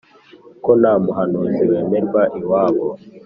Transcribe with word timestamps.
ko 0.63 0.71
nta 0.79 0.93
muhanuzi 1.03 1.63
wemerwa 1.71 2.21
iwabo 2.39 2.87